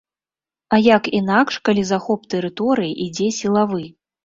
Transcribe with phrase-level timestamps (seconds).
[0.77, 3.89] А як інакш, калі захоп тэрыторыі ідзе сілавы.